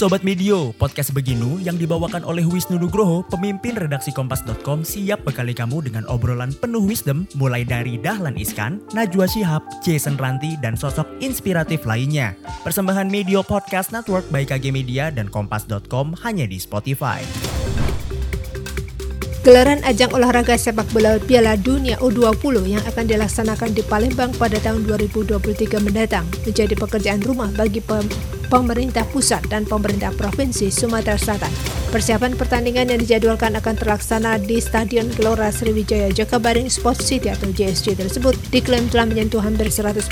[0.00, 5.84] Sobat Medio, podcast Beginu yang dibawakan oleh Wisnu Nugroho, pemimpin redaksi Kompas.com siap bekali kamu
[5.84, 11.84] dengan obrolan penuh wisdom mulai dari Dahlan Iskan, Najwa Shihab, Jason Ranti, dan sosok inspiratif
[11.84, 12.32] lainnya.
[12.64, 17.20] Persembahan Medio Podcast Network by KG Media dan Kompas.com hanya di Spotify.
[19.44, 24.88] Gelaran ajang olahraga sepak bola Piala Dunia U20 yang akan dilaksanakan di Palembang pada tahun
[24.88, 25.36] 2023
[25.84, 27.84] mendatang menjadi pekerjaan rumah bagi
[28.50, 31.54] pemerintah pusat dan pemerintah provinsi Sumatera Selatan.
[31.94, 37.94] Persiapan pertandingan yang dijadwalkan akan terlaksana di Stadion Gelora Sriwijaya Jakabaring Sports City atau JSC
[37.94, 40.02] tersebut diklaim telah menyentuh hampir 100%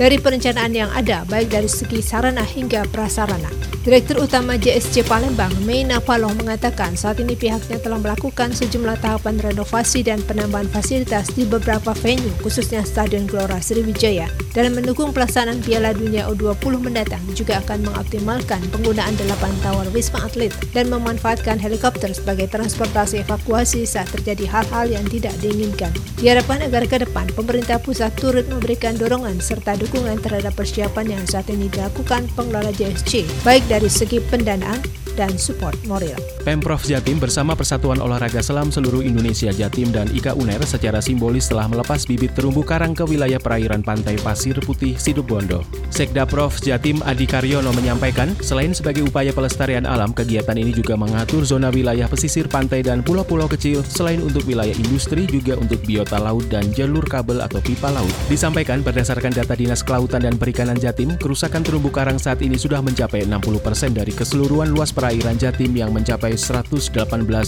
[0.00, 3.67] dari perencanaan yang ada baik dari segi sarana hingga prasarana.
[3.78, 10.02] Direktur Utama JSC Palembang, Meina Paloh mengatakan saat ini pihaknya telah melakukan sejumlah tahapan renovasi
[10.02, 14.26] dan penambahan fasilitas di beberapa venue, khususnya Stadion Gelora Sriwijaya.
[14.50, 20.50] Dalam mendukung pelaksanaan Piala Dunia U20 mendatang, juga akan mengoptimalkan penggunaan delapan tower Wisma Atlet
[20.74, 25.94] dan memanfaatkan helikopter sebagai transportasi evakuasi saat terjadi hal-hal yang tidak diinginkan.
[26.18, 31.46] Diharapkan agar ke depan pemerintah pusat turut memberikan dorongan serta dukungan terhadap persiapan yang saat
[31.46, 34.82] ini dilakukan pengelola JSC, baik dari dari segi pendanaan
[35.18, 36.14] dan support moral.
[36.46, 41.66] Pemprov Jatim bersama Persatuan Olahraga Selam seluruh Indonesia Jatim dan IKA UNER secara simbolis telah
[41.66, 45.66] melepas bibit terumbu karang ke wilayah perairan pantai Pasir Putih Situbondo.
[45.90, 51.42] Sekda Prof Jatim Adi Karyono menyampaikan, selain sebagai upaya pelestarian alam, kegiatan ini juga mengatur
[51.42, 56.46] zona wilayah pesisir pantai dan pulau-pulau kecil selain untuk wilayah industri juga untuk biota laut
[56.46, 58.14] dan jalur kabel atau pipa laut.
[58.30, 63.26] Disampaikan berdasarkan data Dinas Kelautan dan Perikanan Jatim, kerusakan terumbu karang saat ini sudah mencapai
[63.26, 66.92] 60% dari keseluruhan luas perairan perairan Jatim yang mencapai 118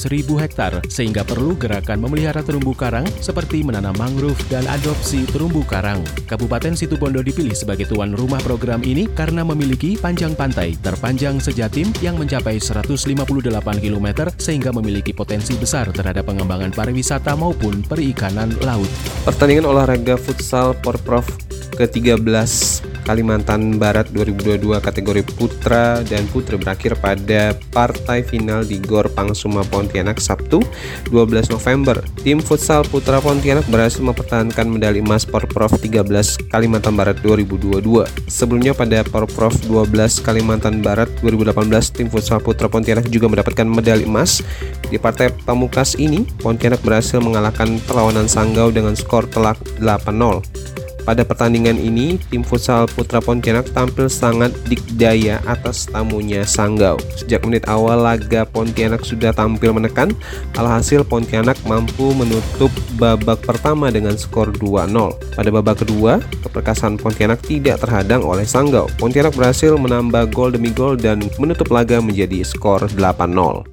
[0.08, 6.00] ribu hektar, sehingga perlu gerakan memelihara terumbu karang seperti menanam mangrove dan adopsi terumbu karang.
[6.24, 12.16] Kabupaten Situbondo dipilih sebagai tuan rumah program ini karena memiliki panjang pantai terpanjang sejatim yang
[12.16, 14.08] mencapai 158 km
[14.40, 18.88] sehingga memiliki potensi besar terhadap pengembangan pariwisata maupun perikanan laut.
[19.28, 21.28] Pertandingan olahraga futsal Porprov
[21.76, 29.64] ke-13 Kalimantan Barat 2022 kategori putra dan putri berakhir pada partai final di Gor Pangsuma
[29.66, 30.60] Pontianak Sabtu
[31.08, 32.00] 12 November.
[32.20, 36.06] Tim futsal putra Pontianak berhasil mempertahankan medali emas Porprov 13
[36.52, 37.80] Kalimantan Barat 2022.
[38.28, 44.44] Sebelumnya pada Porprov 12 Kalimantan Barat 2018 tim futsal putra Pontianak juga mendapatkan medali emas.
[44.90, 50.59] Di partai Pamukas ini, Pontianak berhasil mengalahkan perlawanan Sanggau dengan skor telak 8-0.
[51.04, 57.00] Pada pertandingan ini, tim futsal Putra Pontianak tampil sangat dikdaya atas tamunya Sanggau.
[57.16, 60.12] Sejak menit awal laga Pontianak sudah tampil menekan,
[60.54, 65.36] alhasil Pontianak mampu menutup babak pertama dengan skor 2-0.
[65.36, 68.86] Pada babak kedua, keperkasaan Pontianak tidak terhadang oleh Sanggau.
[69.00, 73.64] Pontianak berhasil menambah gol demi gol dan menutup laga menjadi skor 8-0.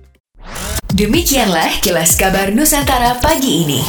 [0.88, 3.82] Demikianlah kilas kabar Nusantara pagi ini.